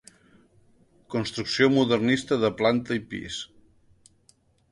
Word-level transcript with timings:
Construcció 1.15 1.67
modernista 1.75 2.39
de 2.45 2.51
planta 2.61 2.99
i 3.03 3.05
pis. 3.13 3.37